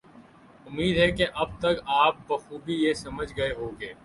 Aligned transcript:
امید 0.67 0.97
ہے 0.97 1.09
کہ 1.11 1.25
اب 1.33 1.49
تک 1.59 1.81
آپ 1.85 2.15
بخوبی 2.27 2.73
یہ 2.73 2.93
سمجھ 2.93 3.31
گئے 3.37 3.51
ہوں 3.53 3.79
گے 3.81 3.93